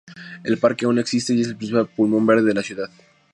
El 0.43 0.57
parque 0.57 0.85
aún 0.85 0.97
existe 0.97 1.31
y 1.31 1.41
es 1.41 1.47
el 1.49 1.57
principal 1.57 1.87
pulmón 1.95 2.25
verde 2.25 2.45
de 2.45 2.53
la 2.55 2.63
ciudad. 2.63 2.89